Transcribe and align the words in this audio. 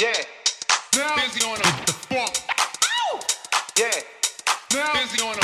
Yeah. 0.00 0.10
Now, 0.96 1.14
busy 1.14 1.44
on 1.46 1.56
the, 1.56 1.70
the 1.86 1.92
funk. 1.92 2.34
Yeah. 3.78 3.90
Now, 4.72 4.92
busy 4.94 5.22
on 5.22 5.36
the 5.36 5.43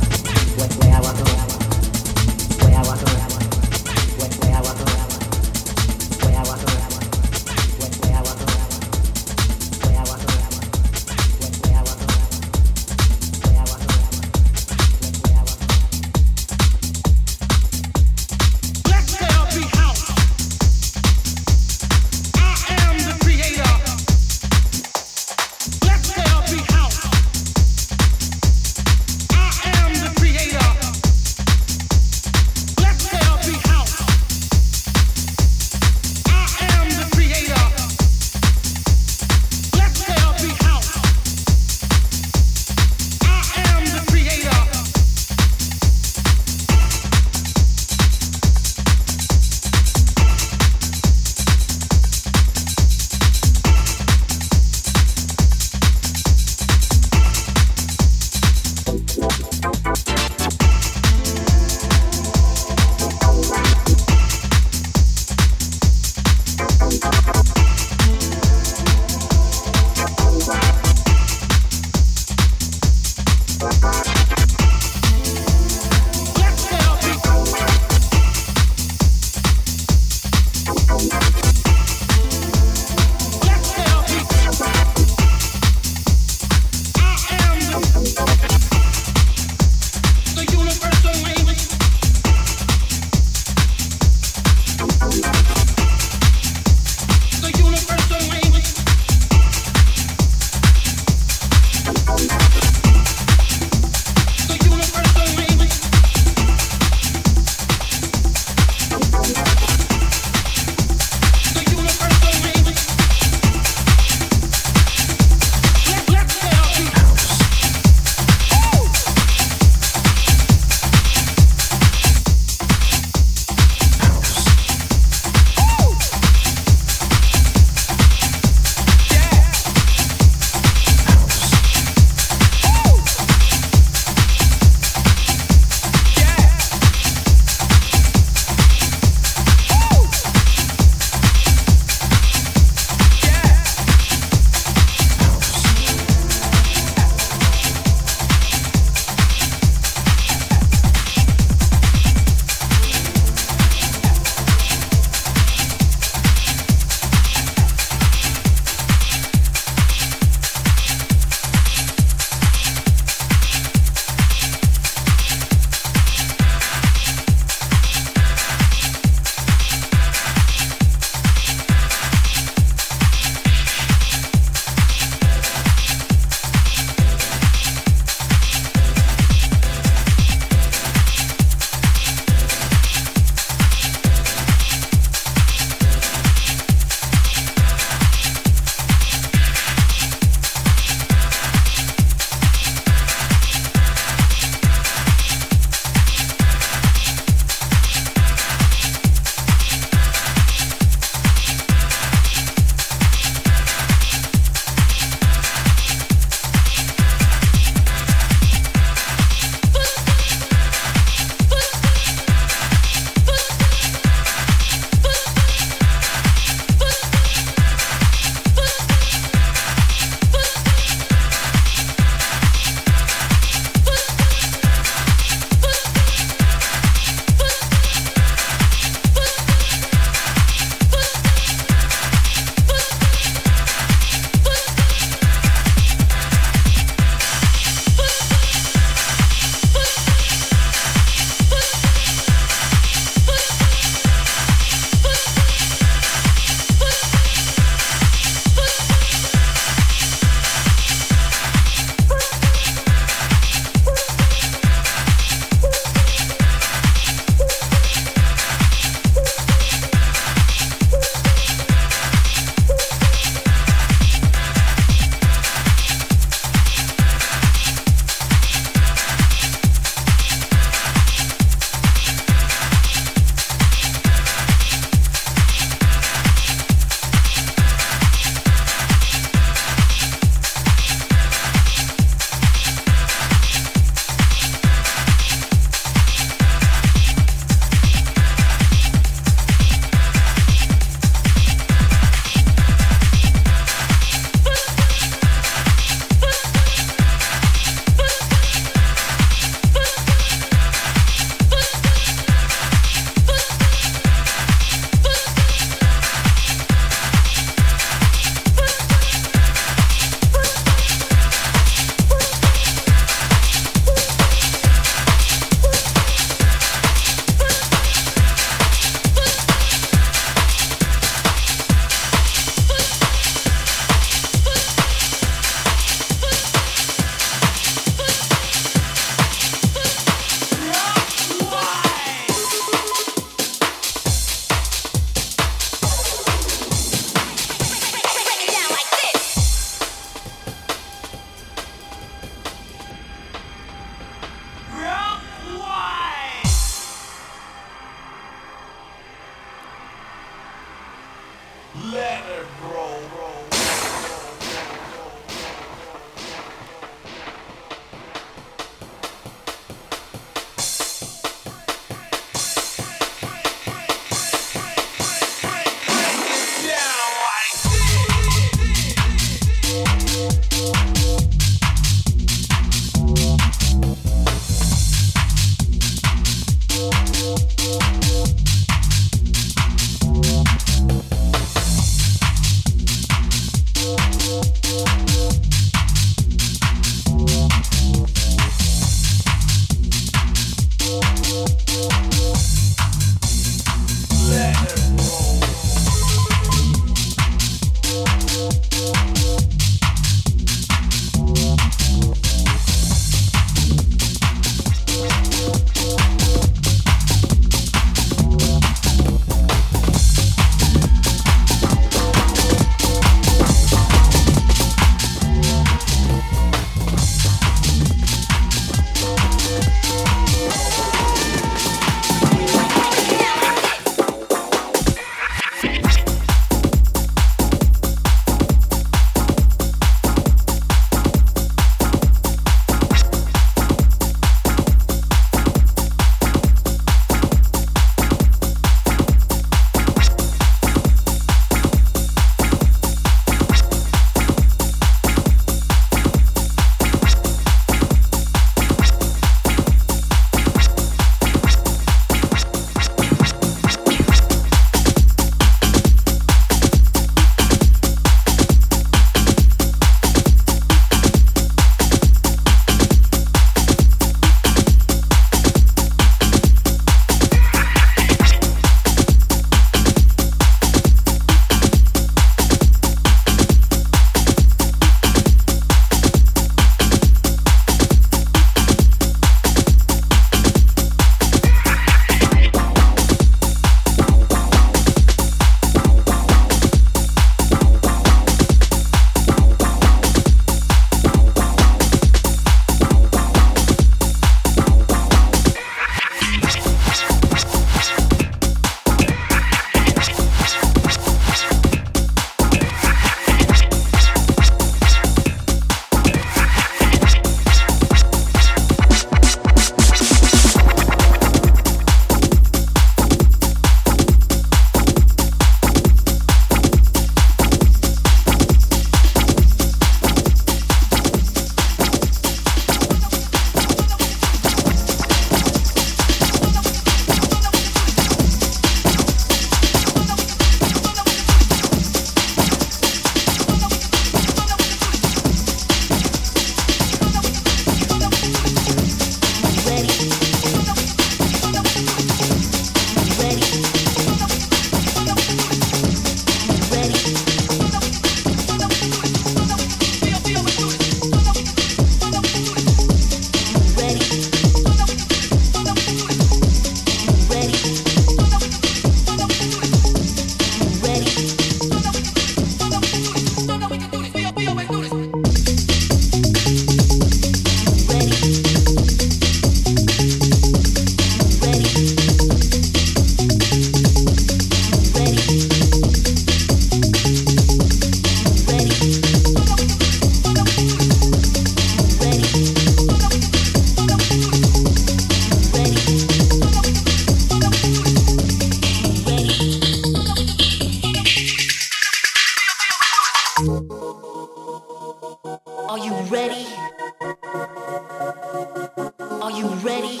ready? 599.68 600.00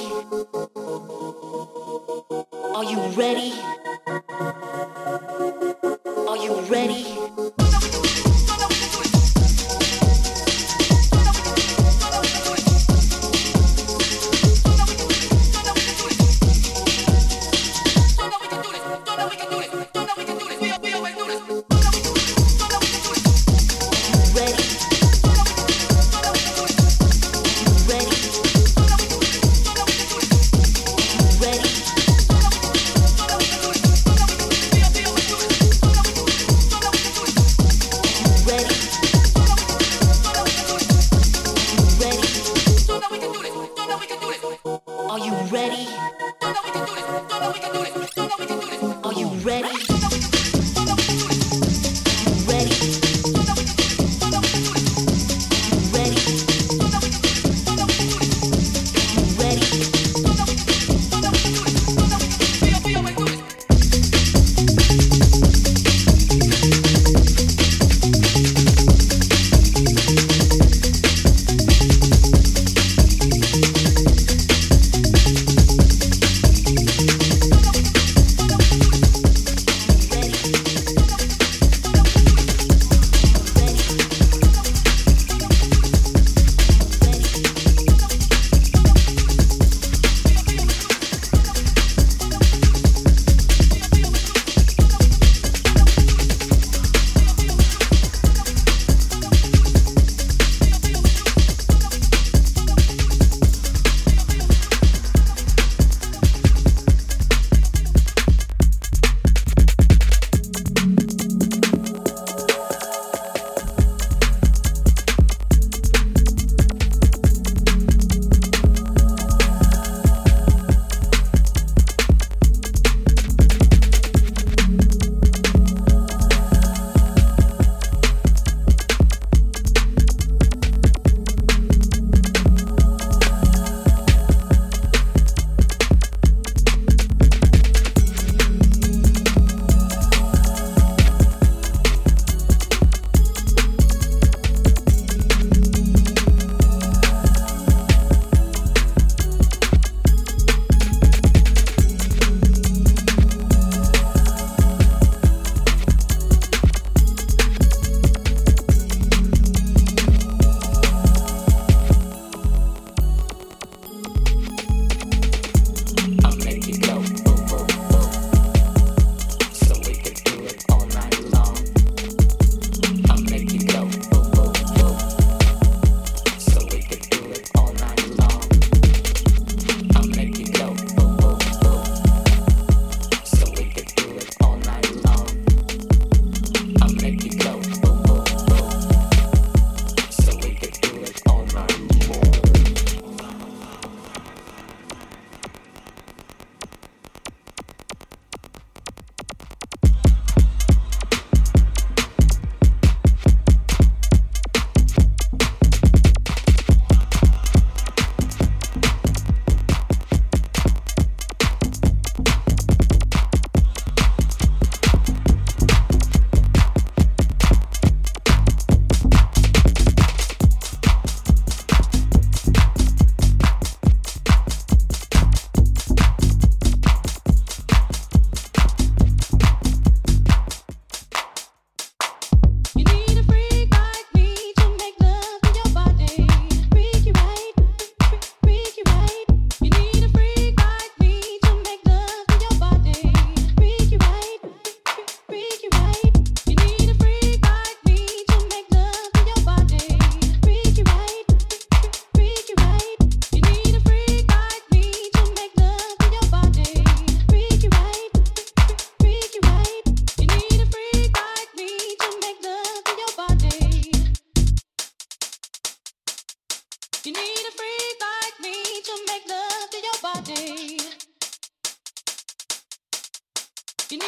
Are 2.74 2.84
you 2.84 3.00
ready? 3.20 3.77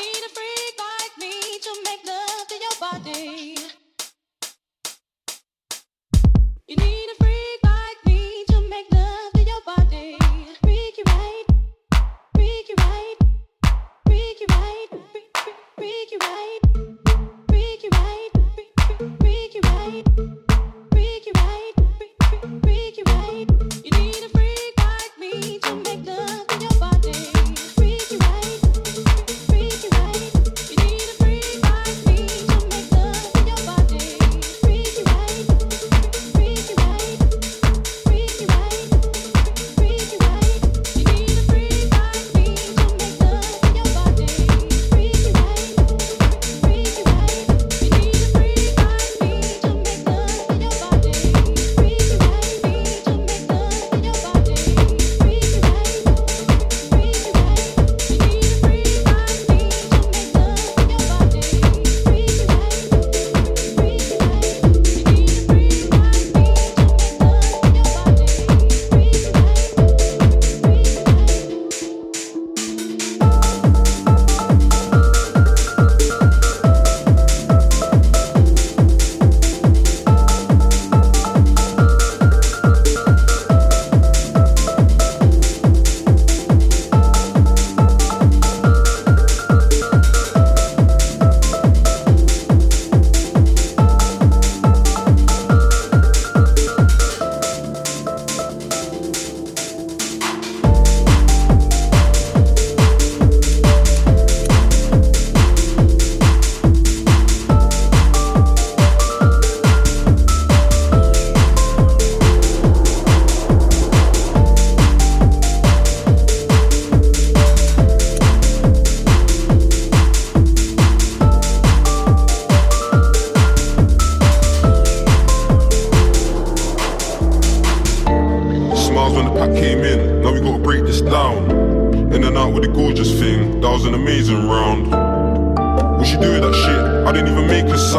need 0.01 0.23
a 0.29 0.31
freak 0.37 0.77
like 0.89 1.15
me 1.19 1.35
to 1.67 1.73
make 1.85 2.03
love 2.07 2.47
to 2.49 2.57
your 2.65 2.77
body. 2.81 3.40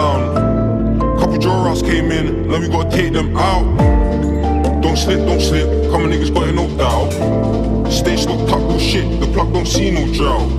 Sound. 0.02 1.20
Couple 1.20 1.38
draw 1.38 1.76
came 1.82 2.12
in, 2.12 2.47
now 2.49 2.60
we 2.60 2.68
gotta 2.68 2.89
take 2.89 3.14
them 3.14 3.38
out. 3.38 3.66
Don't 4.82 4.97
slip, 4.97 5.20
don't 5.30 5.39
slip, 5.39 5.68
come 5.91 6.04
on 6.04 6.10
niggas 6.12 6.34
got 6.34 6.54
no 6.62 6.66
doubt. 6.82 7.12
Stay 7.91 8.18
stuck 8.18 8.49
up, 8.56 8.62
no 8.72 8.78
shit, 8.80 9.08
the 9.20 9.28
plug 9.34 9.54
don't 9.54 9.68
see 9.68 9.91
no 9.91 10.04
drought. 10.18 10.49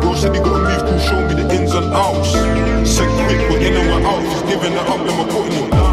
Bro 0.00 0.14
said 0.14 0.34
he 0.34 0.40
gotta 0.40 0.62
move 0.68 0.82
cool, 0.88 1.00
show 1.08 1.20
me 1.28 1.34
the 1.40 1.46
ins 1.56 1.74
and 1.74 1.86
outs. 2.04 2.30
Said 2.94 3.10
quick, 3.26 3.40
we're 3.50 3.62
in 3.66 3.74
and 3.80 3.86
we're 3.90 4.08
out, 4.10 4.22
he's 4.30 4.42
giving 4.50 4.72
it 4.72 4.88
up, 4.92 5.00
then 5.06 5.14
we're 5.18 5.32
putting 5.34 5.64
it 5.64 5.87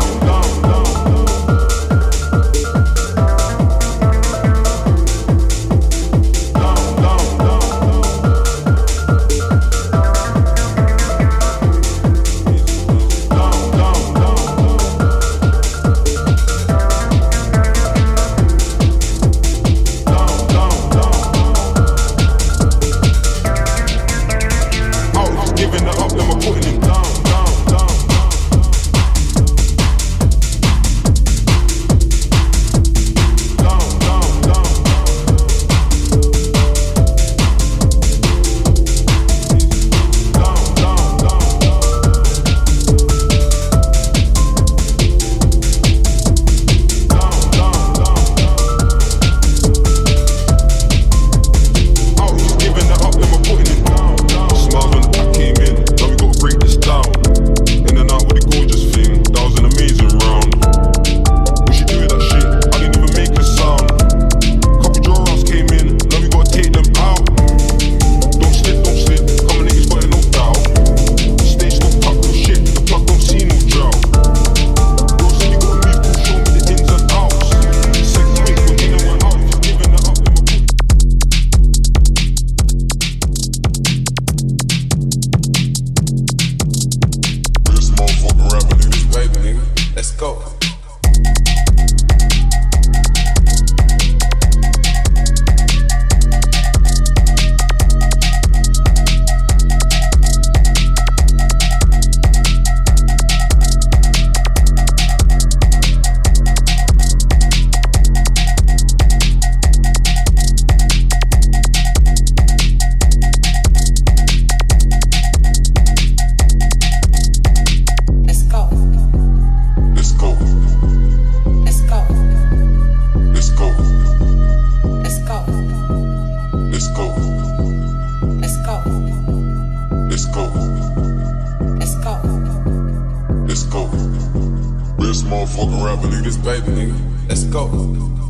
I 135.95 136.01
believe 136.01 136.25
this 136.25 136.35
baby, 136.35 136.67
nigga. 136.73 137.29
Let's 137.29 137.45
go. 137.45 138.24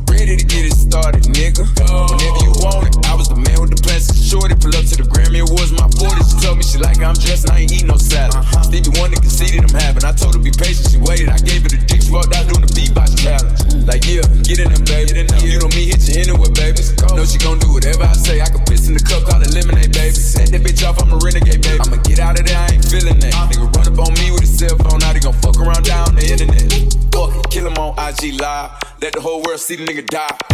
see 29.66 29.74
the 29.74 29.84
nigga 29.84 30.06
die. 30.06 30.45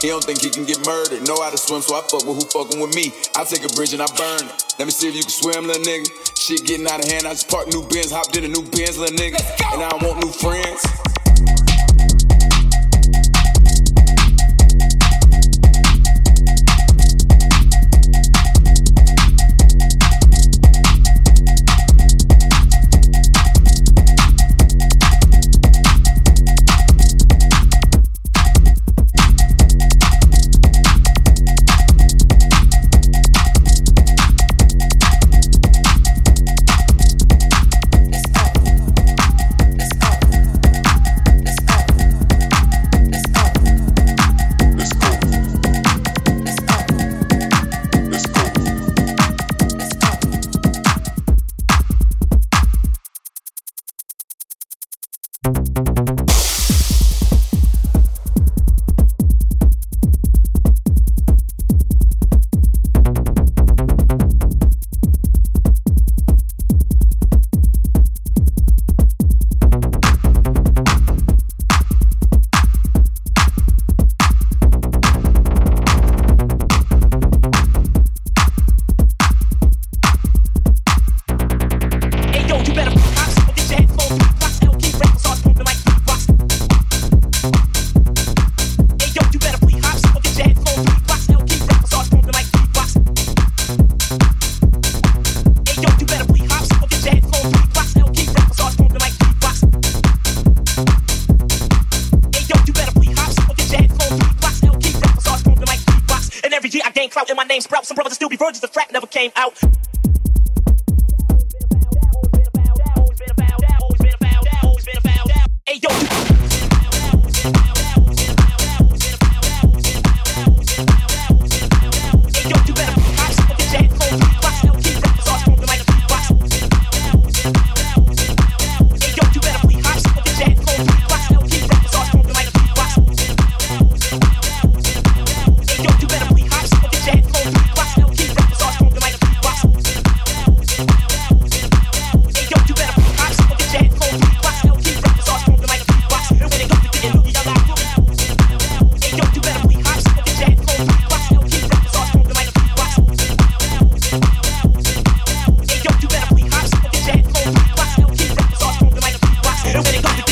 He 0.00 0.08
don't 0.08 0.24
think 0.24 0.40
he 0.40 0.50
can 0.50 0.64
get 0.64 0.84
murdered. 0.86 1.26
Know 1.26 1.40
how 1.42 1.50
to 1.50 1.58
swim, 1.58 1.82
so 1.82 1.96
I 1.96 2.02
fuck 2.02 2.24
with 2.24 2.40
who 2.40 2.46
fucking 2.48 2.80
with 2.80 2.94
me. 2.94 3.12
I 3.36 3.44
take 3.44 3.64
a 3.64 3.72
bridge 3.74 3.92
and 3.92 4.02
I 4.02 4.06
burn 4.16 4.46
it. 4.48 4.64
Let 4.78 4.86
me 4.86 4.92
see 4.92 5.08
if 5.08 5.14
you 5.14 5.22
can 5.22 5.30
swim, 5.30 5.66
little 5.66 5.82
nigga. 5.82 6.08
Shit 6.36 6.64
getting 6.64 6.86
out 6.86 7.00
of 7.00 7.10
hand. 7.10 7.26
I 7.26 7.32
just 7.32 7.48
parked 7.48 7.72
new 7.72 7.82
Benz, 7.88 8.10
hopped 8.10 8.36
in 8.36 8.44
a 8.44 8.48
new 8.48 8.62
Benz, 8.62 8.98
little 8.98 9.16
nigga. 9.16 9.40
And 9.72 9.82
I 9.82 9.88
don't 9.88 10.02
want 10.02 10.24
new 10.24 10.32
friends. 10.32 10.80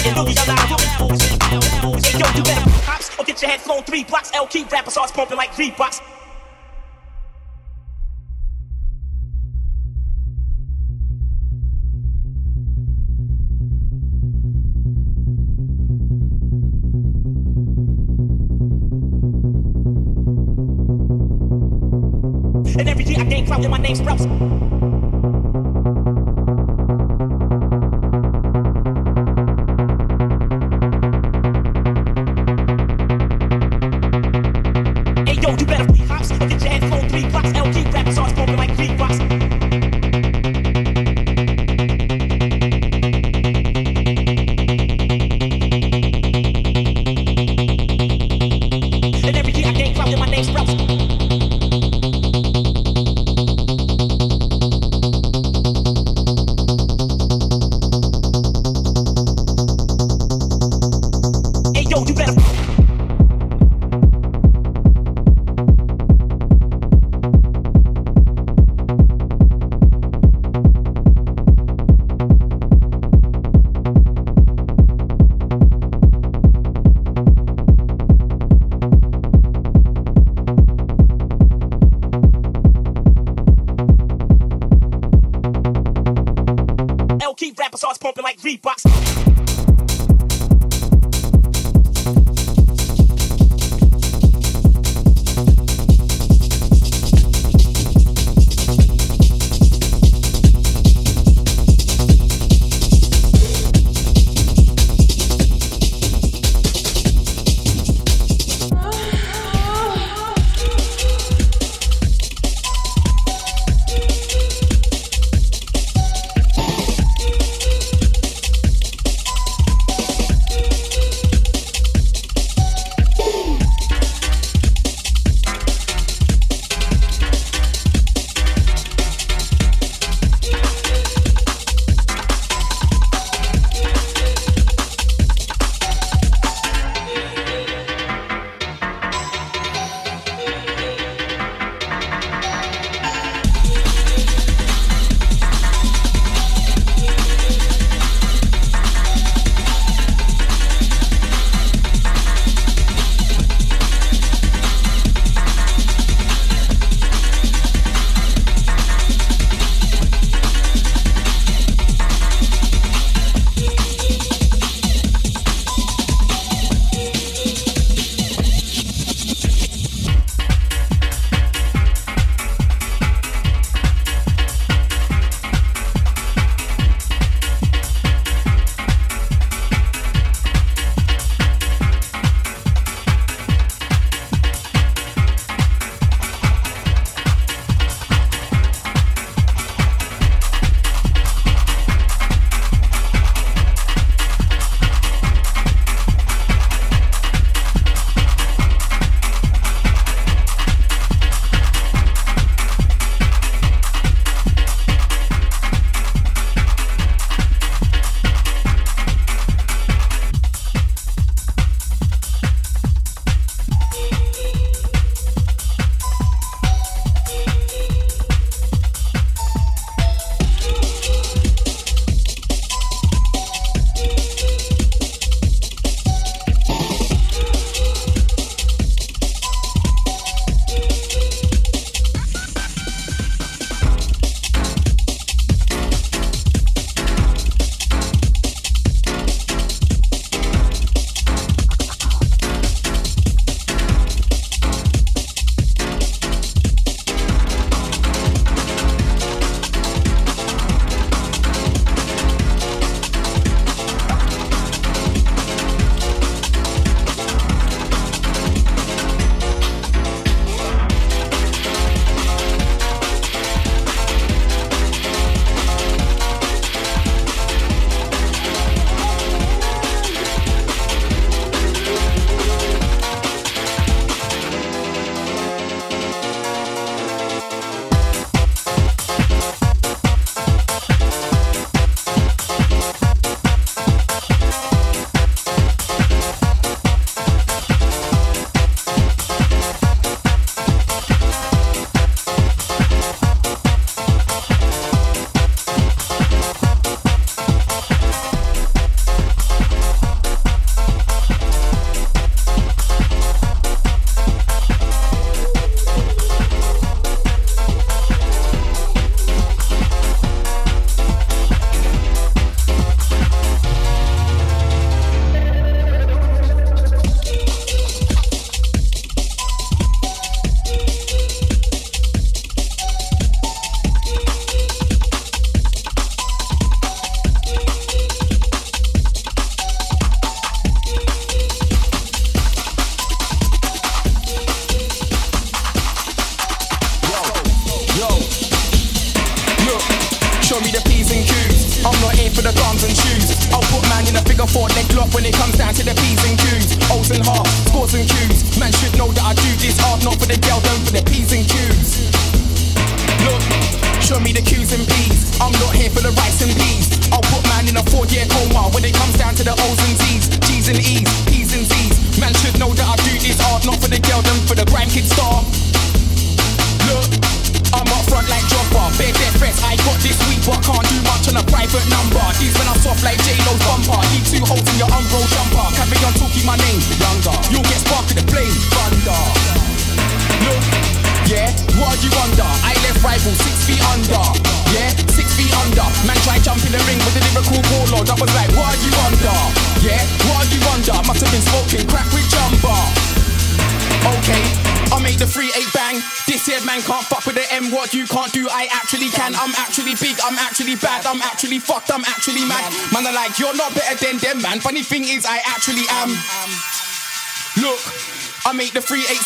And 0.07 0.13
in 0.19 0.23
movies 0.23 0.39
of 0.39 0.47
the 0.47 0.53
Hey 2.05 2.19
yo, 2.19 2.27
you 2.37 2.43
better 2.43 2.71
pop 2.71 2.83
pops 2.83 3.19
or 3.19 3.25
get 3.25 3.41
your 3.41 3.51
head 3.51 3.61
flown 3.61 3.83
three 3.85 4.05
blocks. 4.05 4.31
LK 4.33 4.71
rappers 4.71 4.93
starts 4.93 5.13
pumping 5.13 5.39
like 5.39 5.53
Reeboks. 5.53 6.03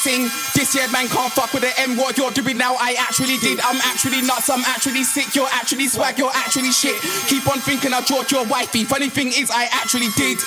3-8. 0.08 0.54
This 0.56 0.74
year 0.74 0.88
man 0.88 1.06
can't 1.08 1.32
fuck 1.32 1.52
with 1.52 1.62
the 1.62 1.72
M. 1.80 1.96
What 1.96 2.16
you're 2.16 2.32
doing 2.32 2.56
now, 2.56 2.76
I 2.80 2.96
actually 2.98 3.36
did. 3.44 3.60
I'm 3.60 3.76
actually 3.84 4.22
nuts, 4.24 4.48
I'm 4.48 4.64
actually 4.64 5.04
sick. 5.04 5.34
You're 5.36 5.50
actually 5.52 5.86
swag, 5.88 6.16
you're 6.16 6.32
actually 6.32 6.72
shit. 6.72 6.96
Keep 7.28 7.44
on 7.48 7.60
thinking 7.60 7.92
I 7.92 8.00
brought 8.00 8.32
your 8.32 8.46
wifey. 8.46 8.84
Funny 8.84 9.10
thing 9.12 9.28
is, 9.28 9.50
I 9.52 9.68
actually 9.72 10.08
did. 10.16 10.40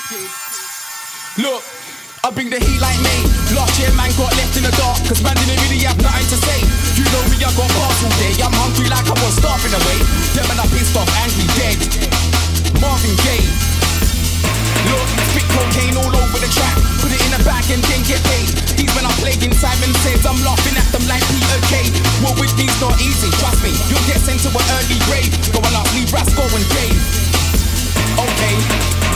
Look. 1.38 1.64
I 2.22 2.30
bring 2.30 2.54
the 2.54 2.62
heat 2.62 2.78
like 2.78 3.02
me. 3.02 3.18
Last 3.58 3.82
year, 3.82 3.90
man 3.98 4.14
got 4.14 4.30
left 4.38 4.54
in 4.54 4.62
the 4.62 4.70
dark, 4.78 5.02
cause 5.10 5.26
man 5.26 5.34
didn't 5.42 5.58
really 5.66 5.82
have 5.90 5.98
nothing 6.06 6.30
to 6.30 6.38
say. 6.38 6.62
You 6.94 7.02
know 7.10 7.26
me, 7.34 7.42
I 7.42 7.50
got 7.58 7.66
bars 7.74 7.98
all 8.06 8.14
day. 8.22 8.38
I'm 8.46 8.54
hungry 8.54 8.94
like 8.94 9.10
I 9.10 9.18
was 9.26 9.42
starving 9.42 9.74
away. 9.74 9.98
Them 10.38 10.46
and 10.54 10.62
I 10.62 10.70
pissed 10.70 10.94
off, 10.94 11.10
angry, 11.18 11.50
dead. 11.58 11.82
Marvin 12.78 13.18
Gaye. 13.26 13.50
Look, 14.94 15.08
spit 15.34 15.50
cocaine 15.50 15.98
all 15.98 16.14
over 16.14 16.38
the 16.38 16.50
track. 16.54 17.01
In 17.32 17.40
a 17.40 17.48
bag 17.48 17.64
and 17.72 17.80
then 17.88 18.04
get 18.04 18.20
paid. 18.28 18.52
These 18.76 18.92
when 18.92 19.08
I'm 19.08 19.16
playing 19.24 19.56
Simon 19.56 19.96
says, 20.04 20.28
I'm 20.28 20.36
laughing 20.44 20.76
at 20.76 20.84
them 20.92 21.00
like 21.08 21.24
Peter 21.32 21.62
Kay. 21.72 21.88
Well, 22.20 22.36
with 22.36 22.52
these 22.60 22.76
not 22.84 23.00
easy, 23.00 23.32
trust 23.40 23.64
me. 23.64 23.72
You'll 23.88 24.04
get 24.04 24.20
sent 24.20 24.44
to 24.44 24.52
an 24.52 24.68
early 24.76 25.00
grave. 25.08 25.32
Go 25.56 25.64
up, 25.64 25.88
leave 25.96 26.12
Rascal 26.12 26.44
and 26.52 26.68
Dave. 26.76 27.00
Okay, 28.20 28.56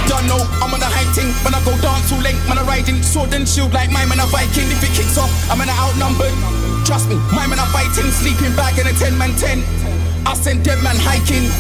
don't 0.07 0.23
know, 0.31 0.39
I'm 0.63 0.71
on 0.71 0.79
a 0.79 0.87
hype 0.87 1.11
thing. 1.11 1.27
When 1.43 1.51
I 1.51 1.59
go 1.67 1.75
dance 1.83 2.07
all 2.15 2.23
length, 2.23 2.39
man, 2.47 2.55
I 2.55 2.63
riding 2.63 3.03
sword 3.03 3.35
and 3.35 3.43
shield 3.43 3.75
like 3.75 3.91
my 3.91 4.07
man 4.07 4.23
a 4.23 4.27
Viking. 4.31 4.71
If 4.71 4.79
it 4.79 4.95
kicks 4.95 5.19
off, 5.19 5.27
I'm 5.51 5.59
in 5.59 5.67
outnumbered. 5.67 6.31
Trust 6.87 7.11
me, 7.11 7.19
my 7.35 7.43
man 7.51 7.59
a 7.59 7.67
fighting, 7.75 8.15
sleeping 8.15 8.55
bag 8.55 8.79
in 8.79 8.87
a 8.87 8.95
10 8.95 9.11
man 9.19 9.35
10. 9.35 9.59
I 10.23 10.39
send 10.39 10.63
dead 10.63 10.79
man 10.79 10.95
hiking. 10.95 11.51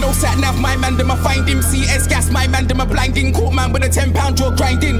No 0.00 0.12
sat 0.12 0.38
nav, 0.38 0.58
my 0.60 0.76
man, 0.76 0.96
them 0.96 1.10
a 1.10 1.16
find 1.16 1.48
him. 1.48 1.62
CS 1.62 2.06
gas, 2.06 2.30
my 2.30 2.46
man, 2.46 2.66
them 2.66 2.80
a 2.80 2.86
blinding. 2.86 3.32
Caught 3.32 3.54
man 3.54 3.72
with 3.72 3.84
a 3.84 3.88
10 3.88 4.12
pound 4.12 4.36
jaw 4.36 4.50
grinding. 4.56 4.98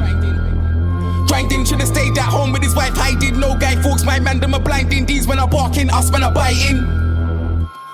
Grinding, 1.27 1.65
should've 1.65 1.89
stayed 1.89 2.17
at 2.19 2.27
home 2.27 2.53
with 2.53 2.63
his 2.63 2.75
wife 2.75 2.95
hiding. 2.95 3.41
No 3.41 3.57
guy 3.57 3.81
folks, 3.83 4.05
my 4.05 4.21
man, 4.21 4.39
them 4.39 4.55
a 4.55 4.59
blinding. 4.59 5.07
These 5.07 5.27
when 5.27 5.39
I 5.39 5.47
barking, 5.47 5.91
us 5.91 6.11
when 6.11 6.23
I 6.23 6.31
biting. 6.31 7.02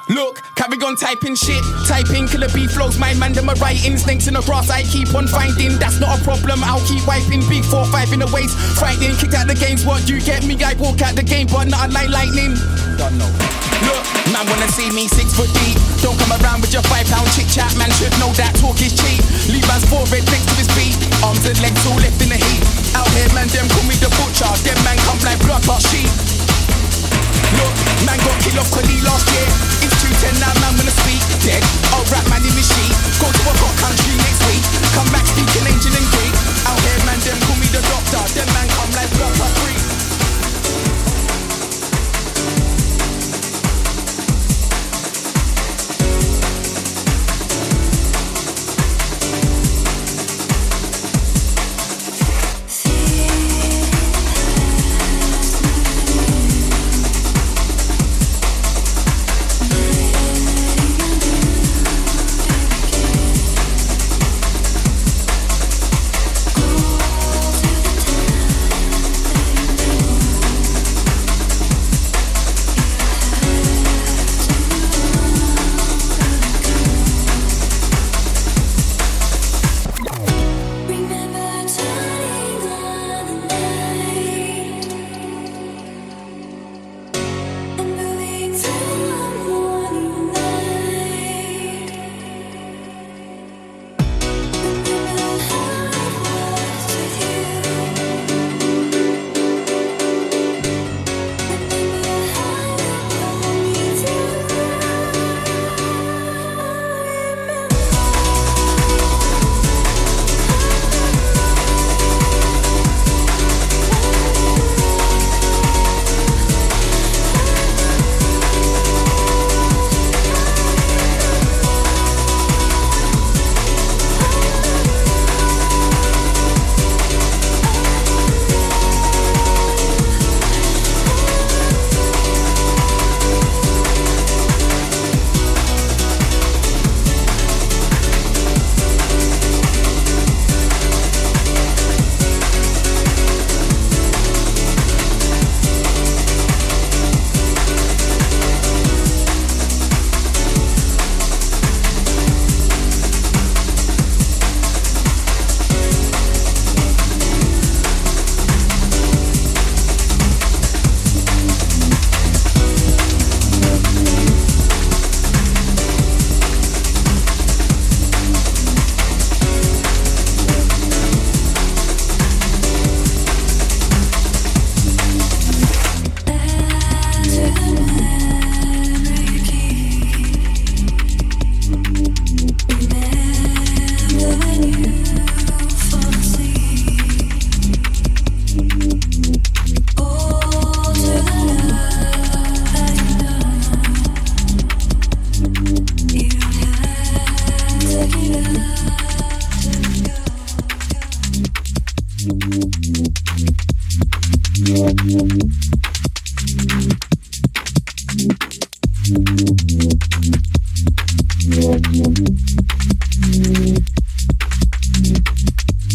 Look, 0.09 0.40
carry 0.56 0.80
on 0.80 0.96
typing 0.96 1.36
shit. 1.36 1.61
Typing 1.86 2.26
killer 2.28 2.48
B 2.48 2.66
flows, 2.66 2.98
my 2.98 3.12
man, 3.14 3.32
them 3.32 3.48
a 3.48 3.54
writing. 3.61 3.96
Snakes 3.96 4.26
in 4.26 4.34
the 4.34 4.42
grass, 4.42 4.70
I 4.70 4.82
keep 4.82 5.12
on 5.14 5.28
finding. 5.28 5.76
That's 5.76 6.00
not 6.00 6.16
a 6.16 6.24
problem, 6.24 6.64
I'll 6.64 6.84
keep 6.88 7.04
wiping. 7.06 7.44
Big 7.48 7.64
4 7.64 7.84
5 7.84 8.12
in 8.12 8.20
the 8.20 8.30
waist. 8.32 8.56
Frightening, 8.80 9.16
kicked 9.20 9.34
out 9.34 9.46
the 9.46 9.54
games. 9.54 9.84
What 9.84 10.09
you 10.09 10.20
get 10.20 10.44
me? 10.48 10.56
I 10.64 10.72
walk 10.80 11.02
out 11.04 11.14
the 11.14 11.22
game, 11.22 11.46
but 11.52 11.68
not 11.68 11.92
like 11.92 12.09
lightning. 12.09 12.56
Don't 12.96 13.20
know. 13.20 13.28
Look, 13.84 14.02
man 14.32 14.42
wanna 14.48 14.66
see 14.74 14.90
me 14.90 15.06
six 15.06 15.30
foot 15.36 15.52
deep. 15.62 15.78
Don't 16.02 16.18
come 16.18 16.34
around 16.40 16.64
with 16.64 16.72
your 16.72 16.82
five 16.90 17.06
pound 17.06 17.28
chit 17.36 17.46
chat, 17.46 17.70
man 17.78 17.92
should 17.94 18.11
know 18.18 18.32
that 18.34 18.56
talk 18.59 18.80
is 18.82 18.90
cheap. 18.90 19.22
Leave 19.46 19.66
man's 19.68 19.86
forehead 19.86 20.24
next 20.32 20.50
to 20.50 20.54
his 20.59 20.70
feet, 20.74 20.98
arms 21.22 21.46
and 21.46 21.54
legs 21.62 21.84
all 21.86 22.00
left 22.00 22.18
in 22.18 22.32
the 22.32 22.40
heat. 22.40 22.62
Out 22.98 23.06
here, 23.14 23.30
man, 23.36 23.46
them 23.54 23.68
call 23.70 23.86
me 23.86 23.94
the 24.02 24.11
butcher. 24.18 24.50
Them 24.66 24.78
man 24.82 24.98
come 25.06 25.20
like 25.22 25.38
blood 25.46 25.62
clot 25.62 25.82
sheep. 25.84 26.27
Look, 27.59 27.74
man 28.05 28.18
got 28.20 28.36
killed 28.43 28.59
off 28.59 28.70
Khalil 28.74 29.03
last 29.07 29.26
year. 29.32 29.49
It's 29.84 29.97
210 30.03 30.43
now, 30.43 30.53
man, 30.61 30.72
wanna 30.76 30.95
speak 30.95 31.22
dead. 31.47 31.62
I'll 31.95 32.05
rap 32.11 32.26
man 32.28 32.43
in 32.43 32.55
the 32.55 32.65
sheet. 32.65 32.93
Go 33.23 33.31
to 33.31 33.43
a 33.48 33.52
hot 33.62 33.74
country 33.78 34.15
next 34.19 34.43
week. 34.51 34.65
Come 34.94 35.09
back 35.15 35.24
speaking 35.27 35.66
ancient 35.70 35.94
and 35.94 36.09
Greek. 36.19 36.35
Out 36.66 36.81
here, 36.82 37.01
man, 37.06 37.19
them 37.23 37.39
call 37.47 37.59
me 37.62 37.69
the 37.70 37.82
doctor. 37.86 38.23
Them 38.35 38.48
man 38.52 38.69
come 38.74 38.90
like 38.98 39.10
blood 39.16 39.32
clot 39.39 39.52
free. 39.62 39.77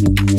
Stay 0.04 0.33